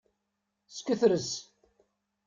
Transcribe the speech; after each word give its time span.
Sketres. 0.77 1.29